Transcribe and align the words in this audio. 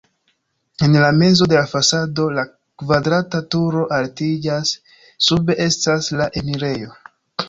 En 0.85 0.93
mezo 1.17 1.45
de 1.49 1.57
la 1.57 1.65
fasado 1.73 2.23
la 2.37 2.45
kvadrata 2.83 3.41
turo 3.55 3.83
altiĝas, 3.99 4.71
sube 5.27 5.57
estas 5.67 6.09
la 6.23 6.29
enirejo. 6.43 6.91